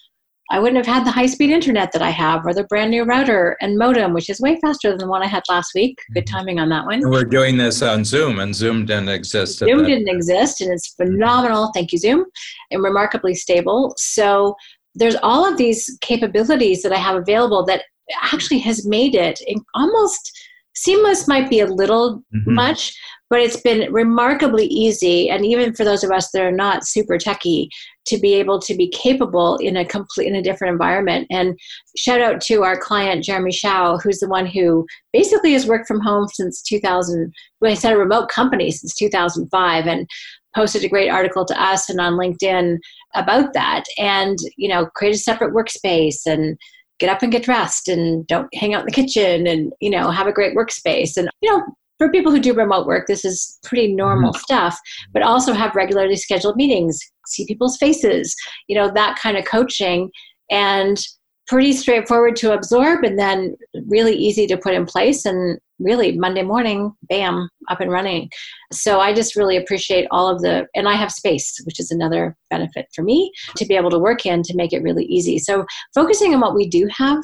[0.54, 3.06] I wouldn't have had the high speed internet that I have or the brand new
[3.06, 5.98] router and modem, which is way faster than the one I had last week.
[6.13, 6.36] Good mm-hmm.
[6.36, 7.02] timing on that one.
[7.10, 9.58] We're doing this on Zoom, and Zoom didn't exist.
[9.58, 11.72] Zoom didn't exist, and it's phenomenal.
[11.74, 12.26] Thank you, Zoom,
[12.70, 13.96] and remarkably stable.
[13.98, 14.56] So
[14.94, 17.86] there's all of these capabilities that I have available that
[18.22, 19.42] actually has made it
[19.74, 20.32] almost
[20.76, 22.54] seamless might be a little mm-hmm.
[22.54, 22.96] much
[23.34, 27.17] but it's been remarkably easy and even for those of us that are not super
[27.17, 27.67] techy
[28.06, 31.26] to be able to be capable in a complete in a different environment.
[31.32, 31.58] And
[31.98, 36.00] shout out to our client jeremy shao who's the one who basically has worked from
[36.00, 40.08] home since 2000 when i said a remote company since 2005 and
[40.56, 42.78] posted a great article to us and on linkedin
[43.15, 43.86] about that.
[43.98, 46.56] And you know create a separate workspace and
[47.00, 50.12] get up and get dressed and don't hang out in the kitchen and you know
[50.12, 51.17] have a great workspace.
[51.17, 51.63] And you know
[51.97, 54.41] for people who do remote work, this is pretty normal mm-hmm.
[54.41, 54.79] stuff,
[55.13, 58.36] but also have regularly scheduled meetings, see people's faces,
[58.67, 60.10] you know, that kind of coaching.
[60.51, 60.99] And
[61.47, 63.56] pretty straightforward to absorb and then
[63.88, 68.29] really easy to put in place and really monday morning bam up and running
[68.71, 72.38] so i just really appreciate all of the and i have space which is another
[72.49, 75.65] benefit for me to be able to work in to make it really easy so
[75.93, 77.21] focusing on what we do have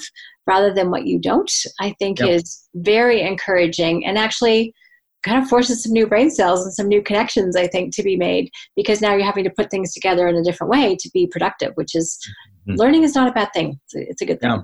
[0.50, 2.30] rather than what you don't, I think yep.
[2.30, 4.74] is very encouraging and actually
[5.24, 8.18] kind of forces some new brain cells and some new connections, I think, to be
[8.18, 11.28] made because now you're having to put things together in a different way to be
[11.28, 12.18] productive, which is
[12.68, 12.80] mm-hmm.
[12.80, 13.80] learning is not a bad thing.
[13.86, 14.50] It's a, it's a good thing.
[14.50, 14.62] Yeah.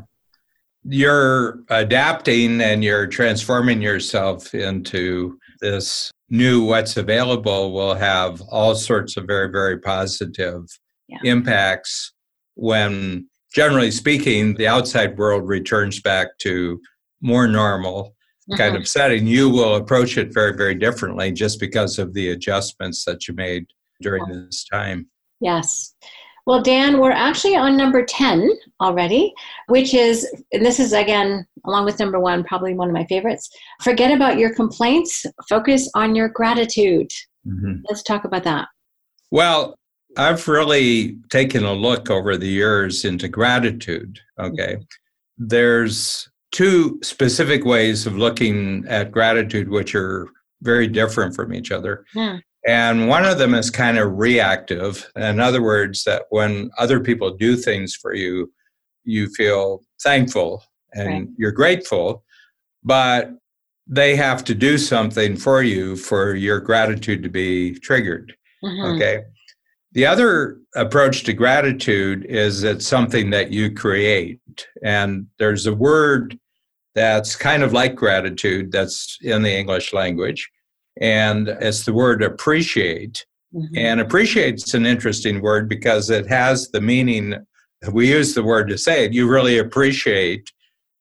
[0.87, 9.17] You're adapting and you're transforming yourself into this new what's available will have all sorts
[9.17, 10.63] of very, very positive
[11.07, 11.19] yeah.
[11.23, 12.13] impacts
[12.55, 16.79] when generally speaking, the outside world returns back to
[17.21, 18.13] more normal
[18.57, 23.03] kind of setting, you will approach it very, very differently just because of the adjustments
[23.05, 23.65] that you made
[24.01, 25.07] during this time.
[25.39, 25.95] Yes.
[26.45, 28.47] Well, Dan, we're actually on number 10
[28.79, 29.33] already,
[29.67, 33.49] which is, and this is again, along with number one, probably one of my favorites.
[33.81, 37.09] Forget about your complaints, focus on your gratitude.
[37.47, 37.81] Mm-hmm.
[37.89, 38.67] Let's talk about that.
[39.31, 39.75] Well,
[40.17, 44.19] I've really taken a look over the years into gratitude.
[44.39, 44.77] Okay.
[45.37, 50.27] There's two specific ways of looking at gratitude, which are
[50.61, 52.05] very different from each other.
[52.13, 52.39] Yeah.
[52.65, 55.09] And one of them is kind of reactive.
[55.15, 58.51] In other words, that when other people do things for you,
[59.03, 61.27] you feel thankful and right.
[61.37, 62.23] you're grateful,
[62.83, 63.31] but
[63.85, 68.35] they have to do something for you for your gratitude to be triggered.
[68.63, 68.95] Mm-hmm.
[68.95, 69.23] Okay.
[69.95, 74.41] The other approach to gratitude is it's something that you create.
[74.83, 76.37] And there's a word
[76.95, 80.51] that's kind of like gratitude that's in the English language.
[80.99, 83.25] And it's the word appreciate.
[83.53, 83.77] Mm-hmm.
[83.77, 87.35] And appreciate's an interesting word because it has the meaning,
[87.89, 90.51] we use the word to say it, you really appreciate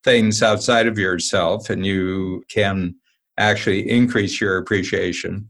[0.04, 2.94] things outside of yourself and you can
[3.38, 5.48] actually increase your appreciation.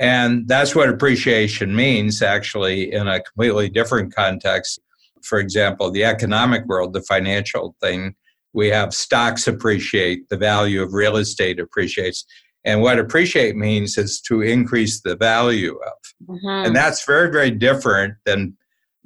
[0.00, 4.80] And that's what appreciation means, actually, in a completely different context.
[5.22, 8.14] For example, the economic world, the financial thing,
[8.54, 12.24] we have stocks appreciate, the value of real estate appreciates.
[12.64, 16.28] And what appreciate means is to increase the value of.
[16.34, 16.66] Mm-hmm.
[16.66, 18.56] And that's very, very different than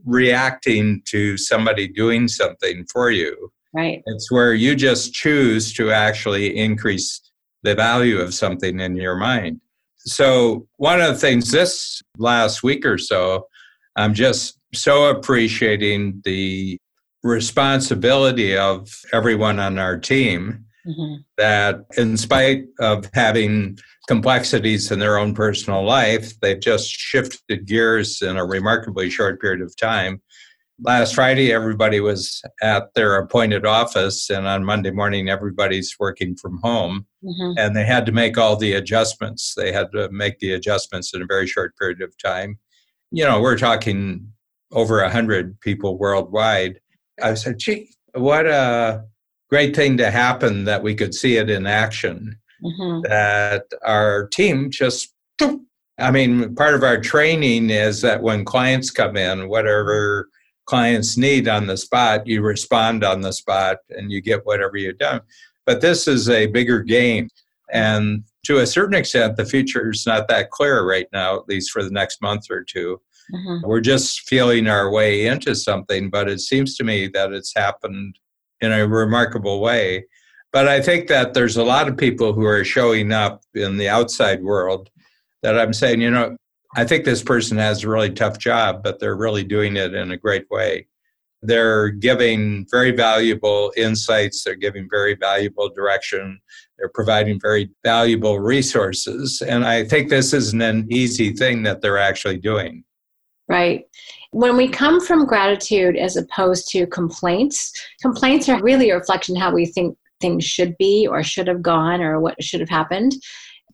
[0.05, 3.51] reacting to somebody doing something for you.
[3.73, 4.01] Right.
[4.07, 7.21] It's where you just choose to actually increase
[7.65, 9.61] the value of something in your mind.
[10.07, 13.47] So, one of the things this last week or so,
[13.97, 16.79] I'm just so appreciating the
[17.23, 21.23] responsibility of everyone on our team mm-hmm.
[21.39, 28.21] that, in spite of having complexities in their own personal life, they've just shifted gears
[28.21, 30.21] in a remarkably short period of time
[30.81, 36.59] last Friday, everybody was at their appointed office, and on Monday morning, everybody's working from
[36.63, 37.07] home.
[37.25, 37.59] Mm-hmm.
[37.59, 39.55] And they had to make all the adjustments.
[39.57, 42.59] They had to make the adjustments in a very short period of time.
[43.11, 44.29] You know, we're talking
[44.73, 46.81] over 100 people worldwide.
[47.23, 49.05] I said, gee, what a
[49.51, 52.39] great thing to happen that we could see it in action.
[52.63, 53.03] Mm-hmm.
[53.09, 55.13] That our team just,
[55.99, 60.29] I mean, part of our training is that when clients come in, whatever
[60.67, 64.99] clients need on the spot, you respond on the spot and you get whatever you've
[64.99, 65.21] done.
[65.67, 67.29] But this is a bigger game.
[67.73, 71.71] And to a certain extent, the future is not that clear right now, at least
[71.71, 73.01] for the next month or 2
[73.33, 73.67] we mm-hmm.
[73.67, 78.19] We're just feeling our way into something, but it seems to me that it's happened
[78.61, 80.05] in a remarkable way.
[80.53, 83.89] But I think that there's a lot of people who are showing up in the
[83.89, 84.89] outside world
[85.43, 86.37] that I'm saying, you know,
[86.77, 90.11] I think this person has a really tough job, but they're really doing it in
[90.11, 90.89] a great way.
[91.43, 96.41] They're giving very valuable insights, they're giving very valuable direction,
[96.79, 99.43] they're providing very valuable resources.
[99.47, 102.83] And I think this isn't an easy thing that they're actually doing.
[103.47, 103.85] Right.
[104.31, 109.53] When we come from gratitude as opposed to complaints, complaints are really a reflection how
[109.53, 113.13] we think things should be or should have gone or what should have happened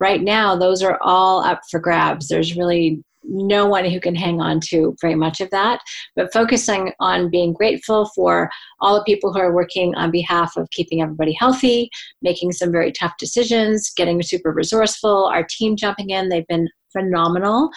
[0.00, 2.28] right now, those are all up for grabs.
[2.28, 5.80] There's really no one who can hang on to very much of that,
[6.16, 10.68] but focusing on being grateful for all the people who are working on behalf of
[10.70, 11.90] keeping everybody healthy,
[12.22, 17.70] making some very tough decisions, getting super resourceful, our team jumping in, they've been phenomenal.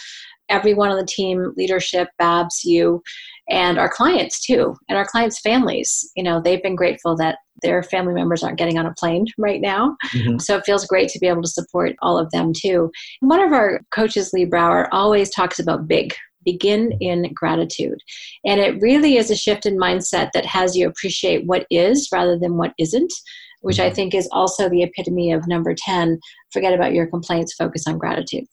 [0.50, 3.02] Everyone on the team, leadership, Babs, you,
[3.50, 6.10] and our clients too, and our clients' families.
[6.16, 9.62] You know, they've been grateful that their family members aren't getting on a plane right
[9.62, 9.98] now.
[10.14, 10.38] Mm-hmm.
[10.38, 12.92] So it feels great to be able to support all of them too.
[13.22, 16.14] One of our coaches, Lee Brower, always talks about big.
[16.46, 17.98] Begin in gratitude.
[18.46, 22.38] And it really is a shift in mindset that has you appreciate what is rather
[22.38, 23.14] than what isn't,
[23.62, 23.96] which I mm-hmm.
[23.96, 26.20] think is also the epitome of number 10
[26.52, 28.46] forget about your complaints, focus on gratitude.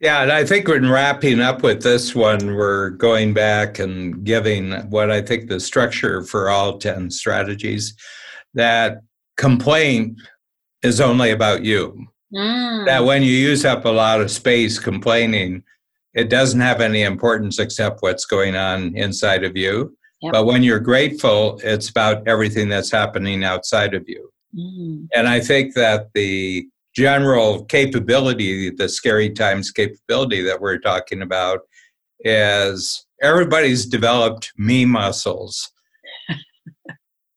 [0.00, 4.72] Yeah, and I think in wrapping up with this one, we're going back and giving
[4.90, 7.94] what I think the structure for all 10 strategies
[8.54, 9.02] that
[9.36, 10.20] complaint
[10.82, 12.06] is only about you.
[12.34, 12.86] Mm.
[12.86, 15.62] That when you use up a lot of space complaining,
[16.14, 19.96] it doesn't have any importance except what's going on inside of you.
[20.22, 20.32] Yep.
[20.32, 24.30] But when you're grateful, it's about everything that's happening outside of you.
[24.56, 25.08] Mm.
[25.14, 31.60] And I think that the general capability, the scary times capability that we're talking about,
[32.20, 35.72] is everybody's developed me muscles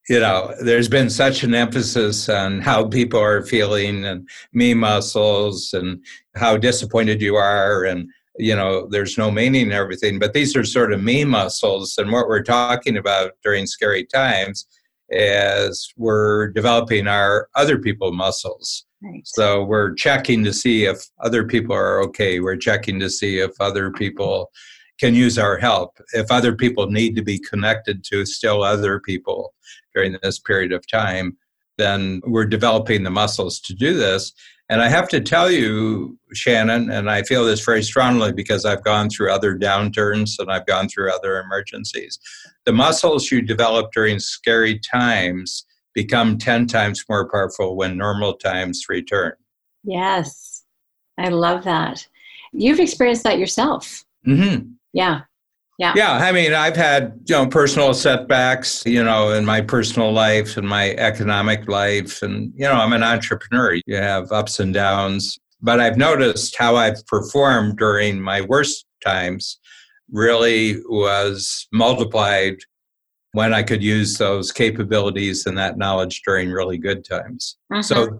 [0.09, 5.73] you know, there's been such an emphasis on how people are feeling and me muscles
[5.73, 6.03] and
[6.35, 7.83] how disappointed you are.
[7.83, 10.19] And you know, there's no meaning in everything.
[10.19, 11.97] But these are sort of me muscles.
[11.97, 14.67] And what we're talking about during scary times
[15.09, 18.85] is we're developing our other people muscles.
[19.01, 19.21] Right.
[19.25, 22.39] So we're checking to see if other people are okay.
[22.39, 24.51] We're checking to see if other people
[24.99, 25.97] can use our help.
[26.13, 29.53] If other people need to be connected to still other people
[29.97, 31.35] during this period of time,
[31.79, 34.31] then we're developing the muscles to do this.
[34.69, 38.83] And I have to tell you, Shannon, and I feel this very strongly because I've
[38.83, 42.19] gone through other downturns and I've gone through other emergencies.
[42.65, 48.83] The muscles you develop during scary times become 10 times more powerful when normal times
[48.87, 49.33] return.
[49.83, 50.63] Yes,
[51.17, 52.05] I love that.
[52.53, 54.03] You've experienced that yourself.
[54.27, 54.73] Mm-hmm.
[54.93, 55.21] Yeah.
[55.77, 55.93] Yeah.
[55.95, 56.13] Yeah.
[56.13, 60.67] I mean, I've had, you know, personal setbacks, you know, in my personal life and
[60.67, 62.23] my economic life.
[62.23, 63.79] And, you know, I'm an entrepreneur.
[63.85, 65.37] You have ups and downs.
[65.61, 69.59] But I've noticed how I've performed during my worst times
[70.11, 72.57] really was multiplied
[73.33, 77.57] when I could use those capabilities and that knowledge during really good times.
[77.71, 77.81] Uh-huh.
[77.83, 78.19] So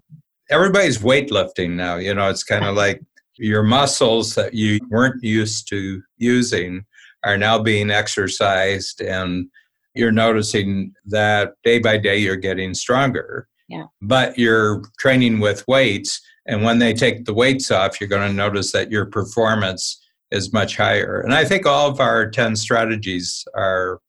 [0.50, 1.96] everybody's weightlifting now.
[1.96, 3.02] You know, it's kind of like
[3.36, 6.84] your muscles that you weren't used to using
[7.24, 9.48] are now being exercised and
[9.94, 13.48] you're noticing that day by day you're getting stronger.
[13.68, 13.84] Yeah.
[14.00, 18.34] But you're training with weights and when they take the weights off you're going to
[18.34, 21.20] notice that your performance is much higher.
[21.20, 24.00] And I think all of our 10 strategies are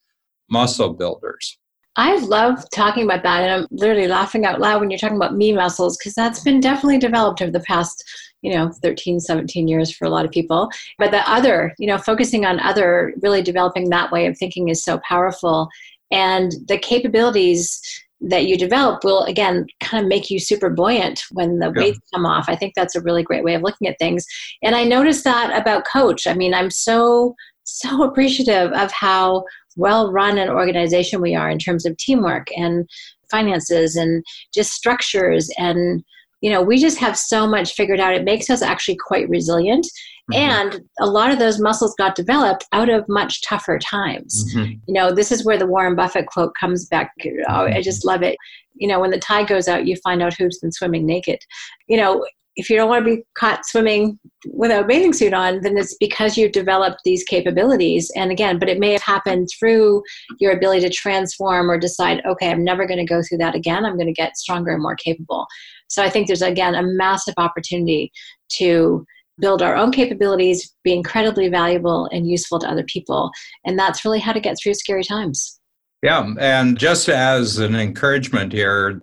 [0.49, 1.57] muscle builders.
[1.95, 5.36] I love talking about that and I'm literally laughing out loud when you're talking about
[5.36, 8.03] me muscles because that's been definitely developed over the past
[8.42, 10.70] you know 13 17 years for a lot of people.
[10.98, 14.84] But the other you know focusing on other really developing that way of thinking is
[14.84, 15.70] so powerful.
[16.12, 17.80] And the capabilities
[18.22, 21.84] that you develop will again kind of make you super buoyant when the yeah.
[21.84, 22.46] weights come off.
[22.50, 24.26] I think that's a really great way of looking at things.
[24.62, 26.28] And i noticed that about coach.
[26.28, 31.60] I mean i'm so so appreciative of how well run an organization we are in
[31.60, 32.90] terms of teamwork and
[33.32, 34.24] finances and
[34.54, 36.04] just structures and
[36.42, 38.14] you know, we just have so much figured out.
[38.14, 39.86] It makes us actually quite resilient.
[40.32, 40.40] Mm-hmm.
[40.40, 44.46] And a lot of those muscles got developed out of much tougher times.
[44.54, 44.74] Mm-hmm.
[44.88, 47.12] You know, this is where the Warren Buffett quote comes back.
[47.50, 48.38] Oh, I just love it.
[48.76, 51.40] You know, when the tide goes out, you find out who's been swimming naked.
[51.88, 52.26] You know,
[52.56, 54.20] if you don't want to be caught swimming
[54.52, 58.12] without a bathing suit on, then it's because you've developed these capabilities.
[58.16, 60.04] And again, but it may have happened through
[60.40, 63.86] your ability to transform or decide, okay, I'm never going to go through that again.
[63.86, 65.48] I'm going to get stronger and more capable.
[65.90, 68.12] So I think there's, again, a massive opportunity
[68.54, 69.06] to
[69.40, 73.32] build our own capabilities, be incredibly valuable and useful to other people.
[73.66, 75.60] And that's really how to get through scary times.
[76.02, 76.34] Yeah.
[76.40, 79.02] And just as an encouragement here,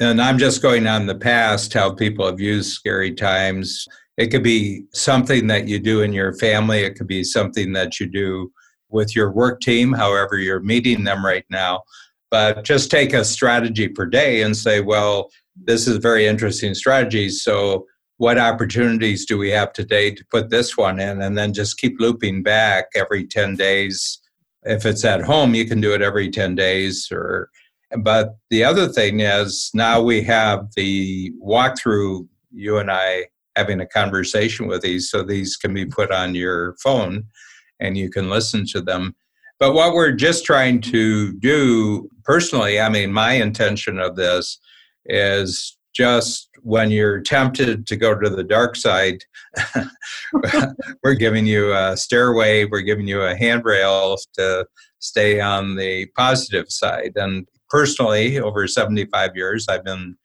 [0.00, 3.86] and I'm just going on the past, how people have used scary times.
[4.18, 7.98] It could be something that you do in your family, it could be something that
[8.00, 8.50] you do
[8.88, 11.82] with your work team, however, you're meeting them right now.
[12.30, 15.30] But just take a strategy per day and say, well,
[15.64, 17.28] this is very interesting strategy.
[17.28, 17.86] So,
[18.18, 21.20] what opportunities do we have today to put this one in?
[21.20, 24.20] And then just keep looping back every 10 days.
[24.62, 27.08] If it's at home, you can do it every 10 days.
[27.12, 27.50] Or,
[27.98, 33.86] but the other thing is now we have the walkthrough, you and I having a
[33.86, 37.24] conversation with these, so these can be put on your phone
[37.80, 39.14] and you can listen to them.
[39.58, 44.58] But what we're just trying to do personally, I mean, my intention of this
[45.08, 49.18] is just when you're tempted to go to the dark side,
[51.02, 54.66] we're giving you a stairway, we're giving you a handrail to
[54.98, 57.12] stay on the positive side.
[57.16, 60.16] And personally, over 75 years, I've been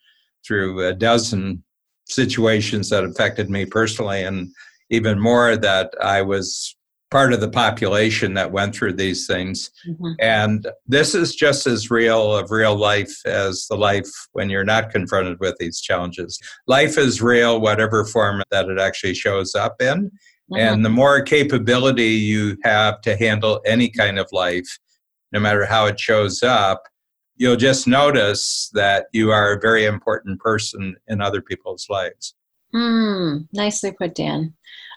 [0.45, 1.63] through a dozen
[2.05, 4.49] situations that affected me personally, and
[4.89, 6.75] even more that I was
[7.12, 9.70] part of the population that went through these things.
[9.88, 10.14] Mm-hmm.
[10.20, 14.89] And this is just as real of real life as the life when you're not
[14.89, 16.39] confronted with these challenges.
[16.68, 20.05] Life is real, whatever form that it actually shows up in.
[20.05, 20.55] Mm-hmm.
[20.55, 24.80] And the more capability you have to handle any kind of life,
[25.34, 26.84] no matter how it shows up,
[27.36, 32.36] you'll just notice that you are a very important person in other people's lives.
[32.74, 34.53] Mm, nicely put, Dan.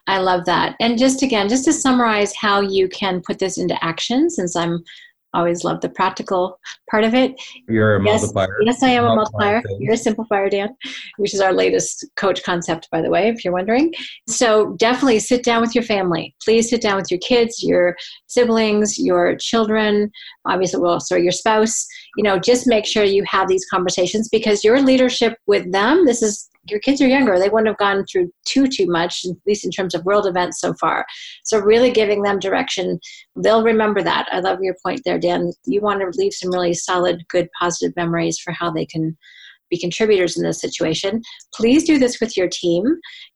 [0.06, 0.76] I love that.
[0.80, 4.84] And just again, just to summarize how you can put this into action, since I'm
[5.34, 6.58] always love the practical
[6.90, 7.34] part of it.
[7.68, 8.56] You're a yes, multiplier.
[8.62, 9.62] Yes, I am a multiplier.
[9.78, 10.74] You're a simplifier, Dan,
[11.18, 13.92] which is our latest coach concept, by the way, if you're wondering.
[14.28, 16.34] So definitely sit down with your family.
[16.42, 17.96] Please sit down with your kids, your
[18.28, 20.10] siblings, your children,
[20.46, 21.86] obviously, well, sorry, your spouse.
[22.16, 26.22] You know, just make sure you have these conversations because your leadership with them, this
[26.22, 29.64] is your kids are younger they wouldn't have gone through too too much at least
[29.64, 31.04] in terms of world events so far
[31.44, 32.98] so really giving them direction
[33.36, 36.74] they'll remember that i love your point there dan you want to leave some really
[36.74, 39.16] solid good positive memories for how they can
[39.70, 41.22] be contributors in this situation.
[41.54, 42.84] Please do this with your team.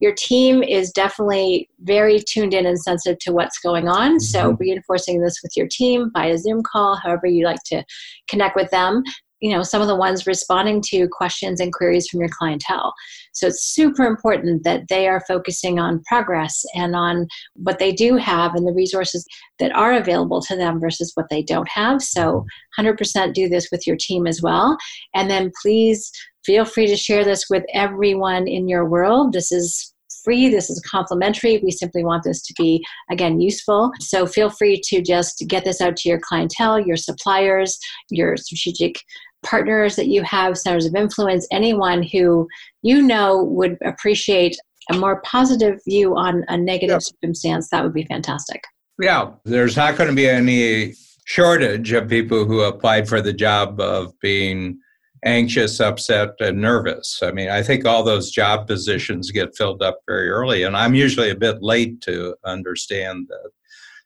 [0.01, 4.13] Your team is definitely very tuned in and sensitive to what's going on.
[4.13, 4.19] Mm-hmm.
[4.19, 7.83] So, reinforcing this with your team by a Zoom call, however you like to
[8.29, 9.03] connect with them,
[9.41, 12.93] you know some of the ones responding to questions and queries from your clientele
[13.33, 18.17] so it's super important that they are focusing on progress and on what they do
[18.17, 19.25] have and the resources
[19.59, 22.45] that are available to them versus what they don't have so
[22.79, 24.77] 100% do this with your team as well
[25.15, 26.11] and then please
[26.45, 29.93] feel free to share this with everyone in your world this is
[30.29, 30.51] free.
[30.51, 31.59] This is complimentary.
[31.65, 33.91] We simply want this to be, again, useful.
[34.01, 37.79] So feel free to just get this out to your clientele, your suppliers,
[38.11, 39.01] your strategic
[39.45, 42.49] partners that you have, centers of influence, anyone who
[42.83, 44.57] you know would appreciate
[44.91, 47.03] a more positive view on a negative yep.
[47.03, 48.63] circumstance, that would be fantastic.
[49.01, 50.95] Yeah, there's not going to be any
[51.27, 54.81] shortage of people who applied for the job of being
[55.25, 57.21] anxious, upset, and nervous.
[57.23, 60.95] I mean, I think all those job positions get filled up very early, and I'm
[60.95, 63.51] usually a bit late to understand that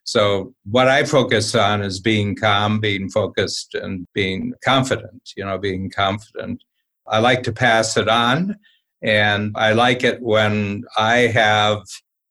[0.05, 5.59] so what I focus on is being calm, being focused, and being confident, you know,
[5.59, 6.63] being confident.
[7.07, 8.57] I like to pass it on.
[9.03, 11.83] And I like it when I have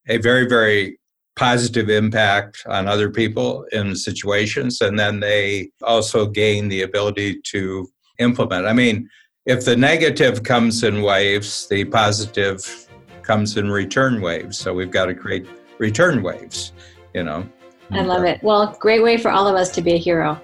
[0.08, 0.98] a very, very
[1.36, 7.88] positive impact on other people in situations, and then they also gain the ability to
[8.18, 8.66] implement.
[8.66, 9.08] I mean,
[9.44, 12.88] if the negative comes in waves, the positive
[13.22, 14.58] comes in return waves.
[14.58, 15.46] So we've got to create
[15.78, 16.72] return waves,
[17.14, 17.46] you know.
[17.92, 18.42] I love it.
[18.42, 20.40] Well, great way for all of us to be a hero.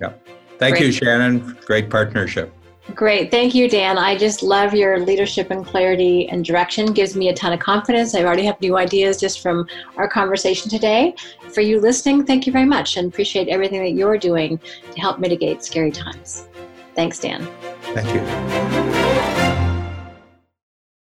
[0.00, 0.12] Yeah.
[0.58, 0.86] Thank great.
[0.86, 1.58] you, Shannon.
[1.64, 2.52] Great partnership.
[2.94, 3.30] Great.
[3.30, 3.96] Thank you, Dan.
[3.96, 6.92] I just love your leadership and clarity and direction.
[6.92, 8.14] Gives me a ton of confidence.
[8.14, 11.14] I already have new ideas just from our conversation today.
[11.52, 15.20] For you listening, thank you very much and appreciate everything that you're doing to help
[15.20, 16.48] mitigate scary times.
[16.94, 17.48] Thanks, Dan.
[17.94, 19.41] Thank you.